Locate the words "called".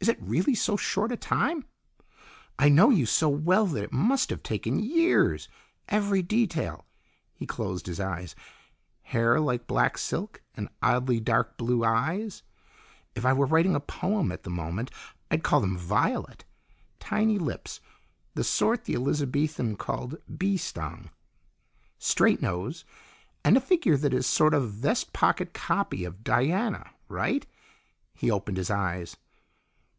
19.76-20.16